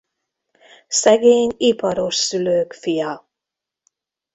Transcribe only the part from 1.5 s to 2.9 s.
iparos szülők